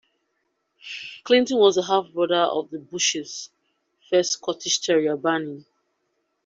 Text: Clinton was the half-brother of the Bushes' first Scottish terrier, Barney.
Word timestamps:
Clinton 1.23 1.59
was 1.59 1.75
the 1.75 1.83
half-brother 1.83 2.33
of 2.33 2.71
the 2.71 2.79
Bushes' 2.79 3.51
first 4.09 4.31
Scottish 4.31 4.79
terrier, 4.79 5.15
Barney. 5.15 5.63